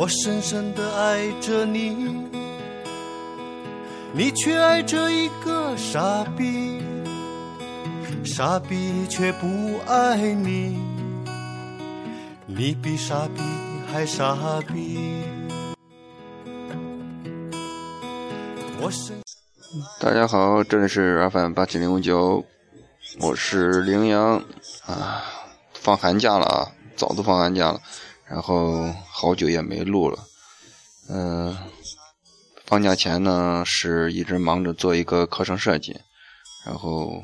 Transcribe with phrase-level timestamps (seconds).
[0.00, 1.94] 我深深的爱着你，
[4.14, 6.80] 你却爱着一个傻逼，
[8.24, 9.46] 傻逼却不
[9.86, 10.80] 爱你，
[12.46, 13.42] 你比傻逼
[13.92, 15.22] 还傻逼。
[18.80, 19.20] 我深。
[20.00, 22.42] 大家好，这里是 FM 八七零五九，
[23.20, 24.42] 我是羚羊
[24.86, 25.22] 啊，
[25.74, 27.78] 放寒假了啊，早都放寒假了，
[28.30, 30.18] 然后好久也没录了，
[31.08, 31.56] 嗯，
[32.64, 35.98] 放假前呢是一直忙着做一个课程设计，
[36.64, 37.22] 然后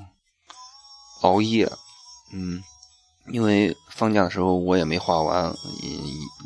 [1.23, 1.71] 熬夜，
[2.33, 2.61] 嗯，
[3.33, 5.55] 因为放假的时候我也没画完，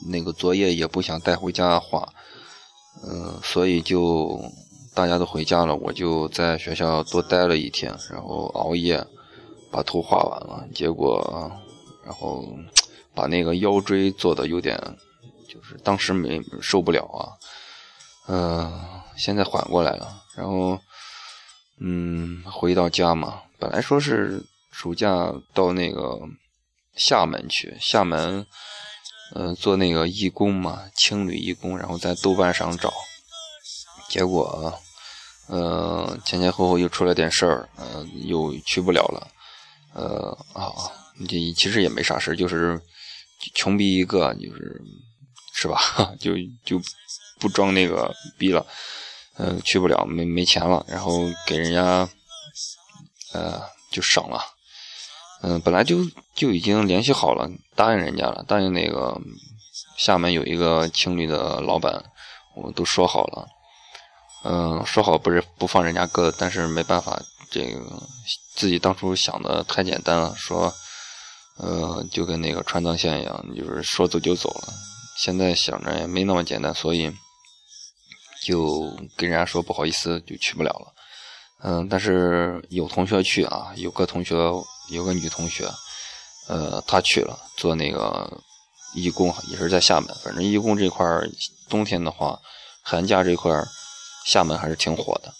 [0.07, 2.07] 那个作业也不想带回家画，
[3.03, 4.39] 嗯，所以就。
[4.93, 9.03] 大家都回家了，我就在学校多待了一天，然后熬夜
[9.71, 10.67] 把图画完了。
[10.75, 11.49] 结果，
[12.05, 12.45] 然后
[13.15, 14.79] 把那个腰椎做的有点，
[15.49, 17.37] 就是当时没受不了啊。
[18.29, 20.23] 嗯，现在缓过来了。
[20.37, 20.79] 然后，
[21.81, 26.19] 嗯，回到家嘛，本来说是暑假到那个
[26.97, 28.47] 厦门去，厦门，
[29.35, 32.93] 嗯，做那个义工嘛，青旅义工，然后在豆瓣上找。
[34.09, 34.73] 结果，
[35.49, 39.29] 呃，前前后后又出了点事儿，呃，又去不了了，
[39.95, 40.71] 呃啊，
[41.29, 42.81] 这其实也没啥事就是
[43.55, 44.83] 穷逼一个，就是
[45.55, 45.81] 是吧？
[46.21, 46.33] 就
[46.65, 46.81] 就
[47.39, 48.67] 不装那个逼了，
[49.37, 52.09] 呃，去不了，没没钱了，然后给人家，
[53.33, 54.41] 呃，就省了，
[55.43, 55.99] 嗯，本来就
[56.35, 59.19] 就已经联系好了，答应人家了，答应那个
[59.97, 62.05] 厦门有一个青旅的老板，
[62.55, 63.49] 我们都说好了。
[64.43, 68.03] 嗯，说好不是不放人家鸽子，但是没办法，这个
[68.55, 70.73] 自己当初想的太简单了，说，
[71.57, 74.73] 呃，就跟那个川藏线一样，就是说走就走了。
[75.19, 77.13] 现在想着也没那么简单，所以
[78.43, 80.93] 就跟人家说不好意思，就去不了了。
[81.63, 84.37] 嗯，但是有同学去啊，有个同学，
[84.91, 85.69] 有个女同学，
[86.49, 88.31] 呃，她去了做那个
[88.95, 90.15] 义工，也是在厦门。
[90.23, 91.29] 反正义工这块儿，
[91.69, 92.41] 冬天的话，
[92.83, 93.67] 寒假这块儿。
[94.27, 95.33] 厦门还是挺火的，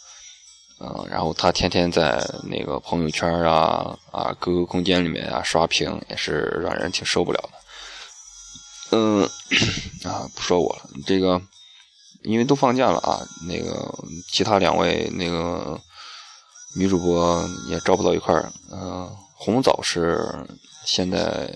[0.83, 8.97] 嗯，然后他天天在那个朋友圈啊啊 QQ 空间里面啊刷屏，也是让人挺受不了的。
[8.97, 9.23] 嗯，
[10.09, 11.41] 啊，不说我了，这个
[12.23, 13.95] 因为都放假了啊，那个
[14.33, 15.79] 其他两位那个
[16.77, 18.51] 女主播也招不到一块儿。
[18.73, 20.19] 嗯，红枣是
[20.87, 21.55] 现在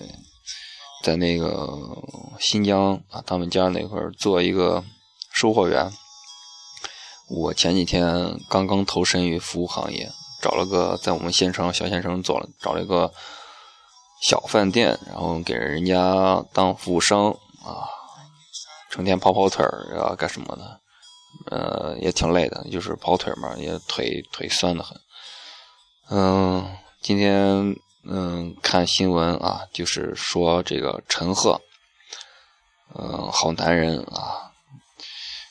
[1.03, 1.67] 在那个
[2.39, 4.83] 新疆啊，他们家那块儿做一个
[5.33, 5.91] 售货员。
[7.27, 13.11] 我前几天刚刚投身于服务行业，找了个在我们县城小县城做了找了一个
[14.21, 17.31] 小饭店，然后给人家当服务生
[17.63, 17.89] 啊，
[18.91, 20.79] 成天跑跑腿儿啊干什么的，
[21.49, 24.95] 呃也挺累的，就是跑腿嘛，也腿腿酸的很。
[26.11, 31.59] 嗯，今天嗯看新闻啊，就是说这个陈赫，
[32.93, 34.53] 嗯好男人啊，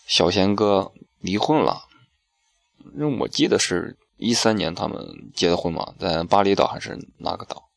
[0.07, 0.93] 小贤哥。
[1.25, 1.85] 离婚了，
[2.93, 7.71] 因为我记得是一三年他们结的婚嘛，在巴厘岛还是哪个岛？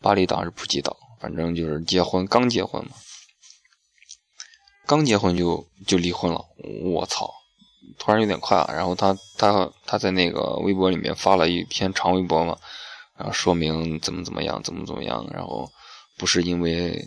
[0.00, 0.96] 巴厘岛还是普吉岛？
[1.20, 2.92] 反正就是结婚，刚结婚嘛，
[4.86, 6.42] 刚结婚就就离婚了。
[6.82, 7.30] 我操，
[7.98, 8.72] 突然有点快啊！
[8.72, 12.56] 然后他他他在那个微博里面发了一篇长微博嘛，
[13.14, 15.70] 然后说明怎么怎么样，怎么怎么样，然后
[16.16, 16.98] 不是因为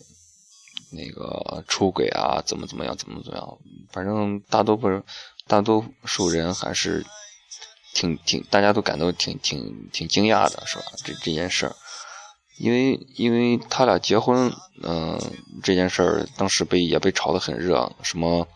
[0.91, 3.57] 那个出轨啊，怎么怎么样，怎么怎么样，
[3.91, 5.03] 反正大多不是。
[5.45, 7.05] 大多数人还是
[7.93, 10.83] 挺挺，大家都感到挺挺挺惊讶的，是吧？
[11.03, 11.75] 这这件事儿，
[12.57, 14.51] 因为因为他俩结婚，
[14.81, 15.19] 嗯，
[15.61, 18.47] 这件事儿当时被也被炒得很热，什么，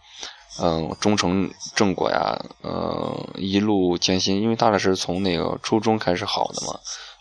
[0.60, 6.80] 嗯，终成正果呀，嗯，一路艰辛，因为他俩是从那个初中开始好的嘛，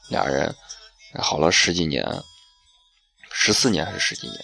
[0.08, 0.55] 俩人
[1.19, 2.05] 好了十几年，
[3.31, 4.38] 十四年还是十几年，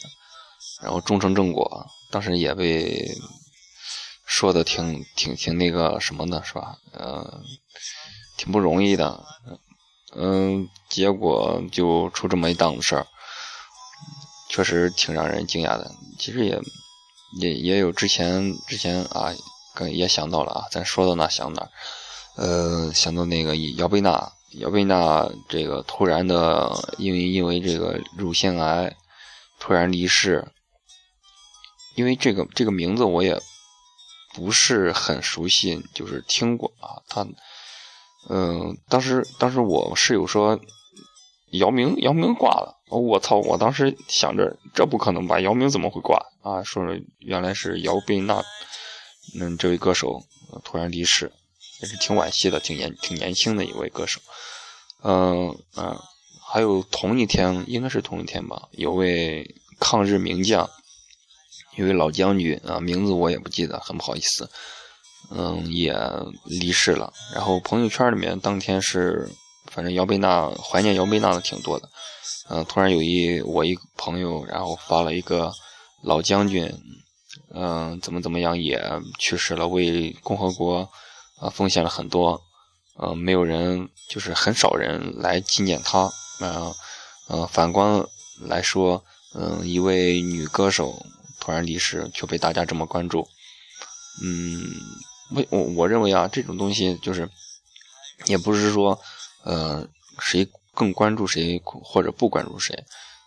[0.82, 3.08] 然后终成正果，当时也被。
[4.24, 6.78] 说的挺挺挺那个什么的，是吧？
[6.98, 7.42] 嗯，
[8.38, 9.22] 挺不容易的，
[10.16, 13.06] 嗯，结果就出这么一档子事儿，
[14.48, 15.90] 确实挺让人惊讶的。
[16.18, 16.58] 其实也
[17.40, 19.34] 也也有之前之前啊，
[19.90, 21.68] 也想到了啊，咱说到哪想哪，
[22.36, 28.94] 呃，想到那个姚贝娜，姚贝娜这个突然的因为因为这个乳腺癌
[29.58, 30.46] 突然离世，
[31.96, 33.38] 因为这个这个名字我也。
[34.34, 37.02] 不是很熟悉，就是听过啊。
[37.08, 37.26] 他，
[38.28, 40.58] 嗯，当时当时我室友说，
[41.52, 43.36] 姚明姚明挂了，我操！
[43.36, 45.40] 我当时想着这不可能吧？
[45.40, 46.62] 姚明怎么会挂啊？
[46.62, 46.82] 说
[47.18, 48.42] 原来是姚贝娜，
[49.38, 50.22] 嗯，这位歌手
[50.64, 51.30] 突然离世，
[51.82, 54.20] 也是挺惋惜的，挺年挺年轻的一位歌手。
[55.02, 55.98] 嗯嗯，
[56.46, 60.70] 还有同一天，应该是同一天吧，有位抗日名将，
[61.76, 64.48] 一位老将军啊，名字我也不记得，很不好意思。
[65.30, 65.94] 嗯，也
[66.44, 67.12] 离世了。
[67.34, 69.28] 然后朋友圈里面当天是。
[69.70, 71.88] 反正姚贝娜怀念姚贝娜的挺多的，
[72.50, 75.50] 嗯，突然有一我一朋友，然后发了一个
[76.02, 76.70] 老将军，
[77.54, 78.82] 嗯，怎么怎么样也
[79.18, 80.86] 去世了，为共和国
[81.40, 82.38] 啊奉献了很多，
[82.98, 86.10] 嗯，没有人就是很少人来纪念他，
[86.40, 86.74] 嗯
[87.30, 88.04] 嗯，反观
[88.40, 89.02] 来说，
[89.34, 91.00] 嗯，一位女歌手
[91.42, 93.26] 突然离世却被大家这么关注，
[94.22, 94.62] 嗯，
[95.32, 97.28] 为我我认为啊，这种东西就是
[98.26, 98.96] 也不是说。
[99.44, 99.84] 呃，
[100.20, 102.72] 谁更关注谁或者不关注谁，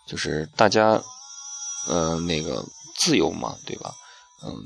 [0.08, 1.04] 就是大家，
[1.90, 2.64] 呃，那个
[2.98, 3.94] 自由嘛，对吧？
[4.46, 4.66] 嗯，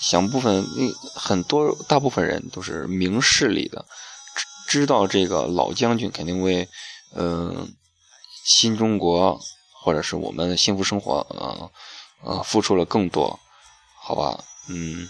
[0.00, 3.86] 想部分那很多大部分人都是明事理的，
[4.66, 6.68] 知知道这个老将军肯定为，
[7.14, 7.72] 嗯，
[8.44, 9.38] 新中国
[9.84, 11.70] 或者是我们幸福生活，呃，
[12.26, 13.38] 呃，付出了更多，
[14.02, 14.42] 好吧？
[14.68, 15.08] 嗯，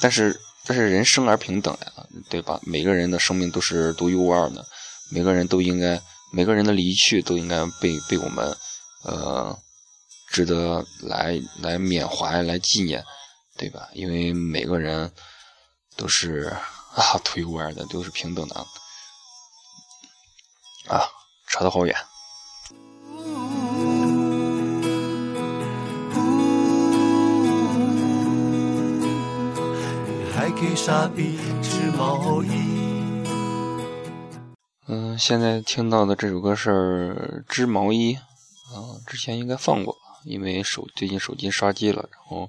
[0.00, 0.34] 但是
[0.64, 2.58] 但是人生而平等呀，对吧？
[2.62, 4.64] 每个人的生命都是独一无二的。
[5.10, 6.00] 每个人都应该，
[6.32, 8.56] 每个人的离去都应该被被我们，
[9.04, 9.54] 呃，
[10.30, 13.04] 值得来来缅怀、来纪念，
[13.58, 13.86] 对吧？
[13.92, 15.12] 因为每个人
[15.96, 16.50] 都是
[16.94, 18.56] 啊，独一无二的，都是平等的
[20.88, 21.06] 啊，
[21.48, 21.94] 扯得好远。
[30.60, 32.48] 给傻逼织毛衣。
[34.86, 42.48] 嗯，现在听到的这首歌是《织毛衣》，啊，之前应该放过，因为手最近手机刷机了，然后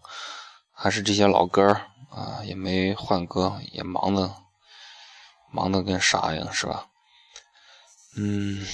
[0.72, 1.68] 还是这些老歌
[2.12, 4.36] 啊，也没换歌，也忙的
[5.51, 6.88] 忙的跟啥样，是吧？
[8.18, 8.66] 嗯，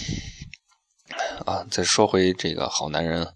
[1.45, 3.33] 啊，再说回这个好男人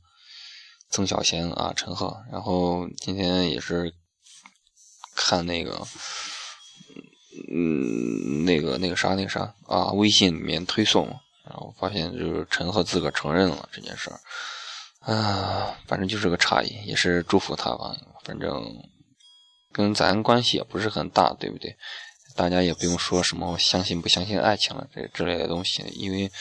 [0.90, 3.94] 曾小贤啊，陈赫，然后今天也是
[5.16, 5.88] 看那个。
[7.52, 11.06] 嗯，那个那个啥那个啥啊，微信里面推送，
[11.44, 14.20] 然后发现就是陈赫自个承认了这件事儿，
[15.14, 17.94] 啊，反正就是个诧异，也是祝福他吧。
[18.24, 18.74] 反正
[19.74, 21.76] 跟咱关系也不是很大，对不对？
[22.38, 26.32] 大家也不用说什么相信不相信爱情了这之类的东西，因为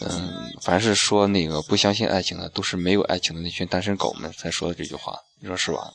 [0.00, 5.92] 嗯，凡是说那个不相信爱情的，都是没有爱情的那群单身狗们才说的这句话，你说是吧？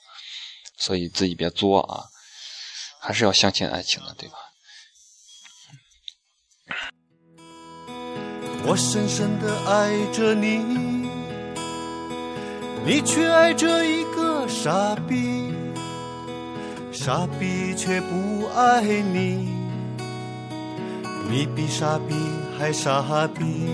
[0.78, 2.04] 所以自己别作啊。
[3.06, 4.36] 还是要相信爱情的，对吧？
[8.66, 10.56] 我深深的爱着你，
[12.86, 15.54] 你却爱着一个傻逼，
[16.94, 19.50] 傻逼却不爱你，
[21.30, 22.16] 你比傻逼
[22.58, 23.68] 还傻逼。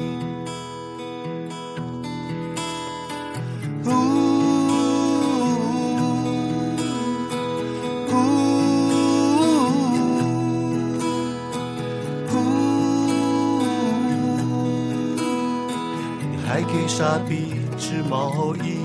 [17.00, 18.78] 傻逼织毛衣。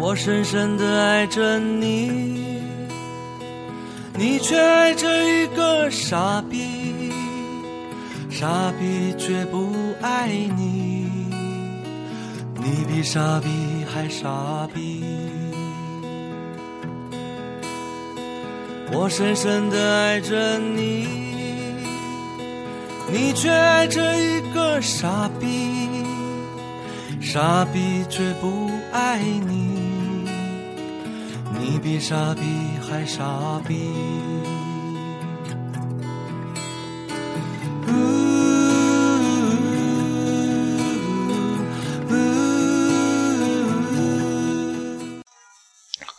[0.00, 2.62] 我深深的爱着你，
[4.14, 6.42] 你却爱着一个傻。
[8.44, 9.72] 傻逼却不
[10.02, 11.08] 爱你，
[12.56, 13.48] 你比傻逼
[13.86, 15.02] 还傻逼。
[18.92, 21.08] 我深深的爱着你，
[23.10, 25.88] 你却爱着一个傻逼。
[27.22, 30.28] 傻逼却不爱你，
[31.58, 32.42] 你比傻逼
[32.86, 33.24] 还傻
[33.66, 33.88] 逼。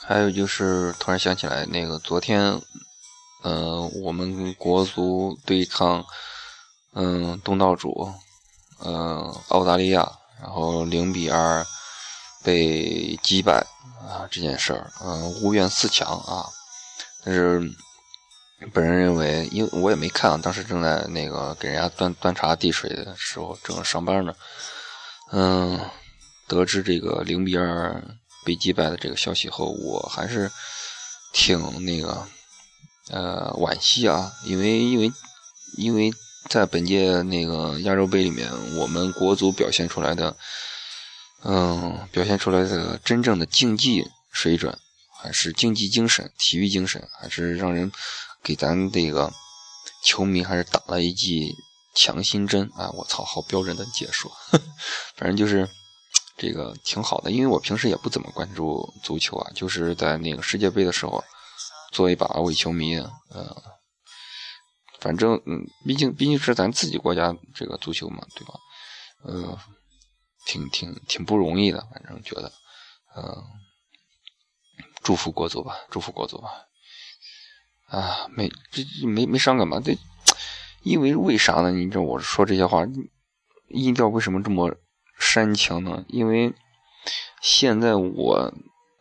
[0.08, 2.62] 还有就是，突然想起来，那个昨天，
[3.44, 6.06] 嗯，我们国足对抗，
[6.94, 8.14] 嗯，东道主，
[8.84, 10.08] 嗯，澳大利亚，
[10.40, 11.66] 然后零比二
[12.44, 13.66] 被击败
[14.00, 16.46] 啊，这件事儿，嗯，无缘四强啊。
[17.24, 17.60] 但是，
[18.72, 24.36] 本人认为，因为我也没看，当时正在那个给人家端端茶递水的时候，正上班呢。
[25.32, 25.80] 嗯，
[26.48, 28.00] 得知这个零比二
[28.46, 30.50] 被击败的这个消息后，我还是
[31.34, 32.26] 挺那个
[33.10, 35.12] 呃惋惜啊，因为因为
[35.78, 36.14] 因为
[36.48, 40.38] 在本届那个亚洲杯里面，我们国足表现出来的，
[41.44, 44.78] 嗯，表现出来的真正的竞技水准，
[45.22, 47.92] 还是竞技精神、体育精神，还是让人。
[48.44, 49.34] 给咱这个
[50.04, 51.52] 球迷还是打了一剂
[51.96, 52.92] 强心针啊！
[52.92, 54.32] 我操，好标准的解说，
[55.18, 55.68] 反正就是
[56.38, 57.32] 这个挺好的。
[57.32, 61.24] 因为我平时也不怎么关注足球啊，就是在那个世界杯的时候
[61.92, 63.64] 做一把伪球迷，呃，
[65.00, 68.54] 反正嗯，毕竟毕竟是咱自己国家这个足球嘛，对吧？
[69.24, 69.58] 呃，
[70.46, 72.52] 挺挺挺不容易的，反正觉得，
[73.16, 73.44] 嗯，
[75.02, 76.50] 祝福国足吧，祝福国足吧。
[77.88, 79.80] 啊，没这没没伤感吧？
[79.80, 79.98] 这
[80.84, 81.72] 因为为啥呢？
[81.72, 82.84] 你知道我说这些话，
[83.70, 84.76] 音调为什么这么
[85.18, 86.04] 煽情呢？
[86.08, 86.54] 因为
[87.42, 88.54] 现在我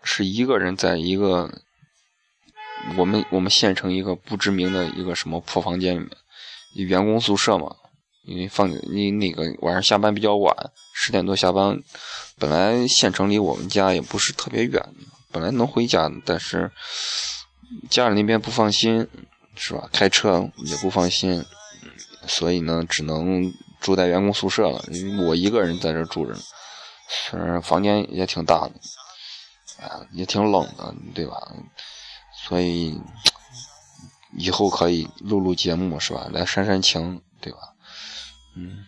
[0.02, 1.62] 是一个人在一个
[2.96, 7.76] 我们我们县城一个不知名的一个什么破房间里面，员工宿舍嘛。
[8.24, 10.54] 因为放你那个晚上下班比较晚，
[10.94, 11.78] 十点多下班，
[12.38, 14.82] 本来县城离我们家也不是特别远，
[15.30, 16.70] 本来能回家，但是。
[17.90, 19.08] 家里那边不放心，
[19.56, 19.88] 是吧？
[19.92, 21.44] 开车也不放心，
[22.26, 23.52] 所以呢，只能
[23.84, 24.82] 住在员工宿舍了。
[24.90, 26.34] 因为我一个人在这住着，
[27.28, 28.72] 虽然房间也挺大的，
[29.84, 31.36] 啊，也挺冷的，对吧？
[32.48, 32.98] 所以
[34.38, 36.26] 以后可以录录节目，是吧？
[36.32, 37.58] 来煽煽情，对吧？
[38.56, 38.84] 嗯，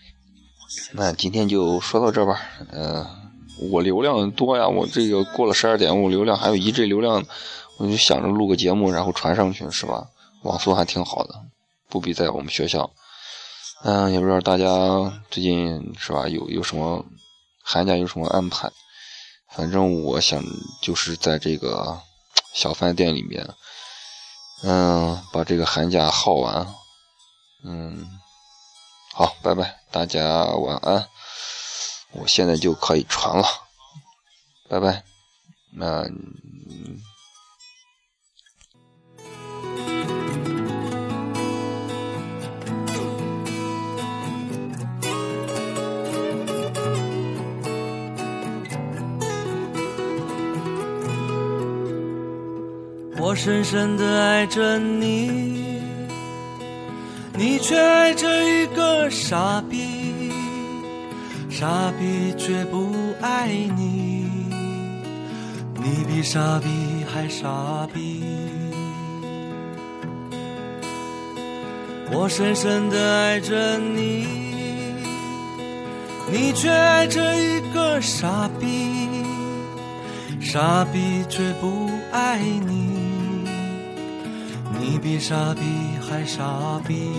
[0.93, 2.41] 那今天就说到这吧。
[2.73, 3.07] 呃，
[3.71, 7.23] 我流量多呀，我这个过了十二点，我流量还有一 G 流量。
[7.79, 10.09] 我就想着录个节目，然后传上去，是吧？
[10.45, 11.35] 网速还挺好的，
[11.91, 12.91] 不比在我们学校。
[13.83, 14.67] 嗯，也不知道大家
[15.31, 16.27] 最近是吧？
[16.29, 17.05] 有有什么
[17.63, 18.71] 寒假有什么安排？
[19.55, 20.43] 反正我想
[20.83, 22.01] 就是在这个
[22.53, 23.49] 小饭店里面，
[24.65, 26.75] 嗯，把这个寒假耗完。
[27.65, 28.19] 嗯，
[29.15, 31.09] 好，拜拜，大家晚安。
[32.13, 33.47] 我现在就可以传了，
[34.69, 35.05] 拜拜。
[35.73, 36.03] 那。
[36.03, 37.16] 我
[53.37, 55.63] 深深的爱着你，
[57.35, 60.33] 你却爱着一个傻逼，
[61.51, 62.91] 傻逼却不
[63.21, 64.29] 爱你，
[65.75, 66.69] 你比傻逼
[67.13, 68.25] 还傻逼。
[72.11, 74.27] 我深深的爱着你，
[76.33, 78.89] 你却爱着一个傻逼，
[80.41, 82.86] 傻逼却不爱你。
[84.89, 85.63] 你比傻逼
[86.01, 87.11] 还傻逼。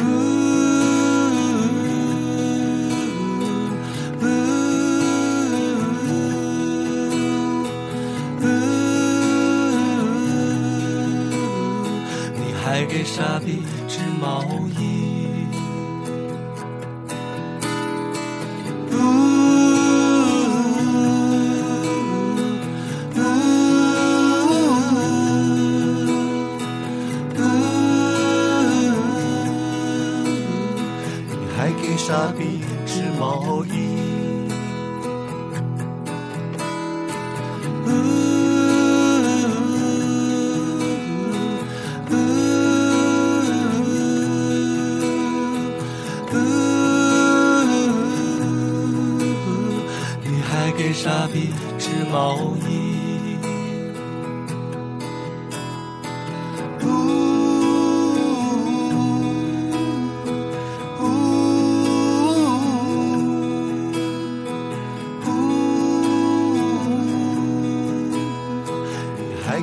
[0.00, 0.02] 呜
[4.20, 4.24] 呜
[8.42, 8.44] 呜，
[12.34, 14.42] 你还给傻逼织毛
[14.80, 15.27] 衣。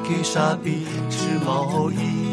[0.07, 2.24] 给傻逼织毛衣。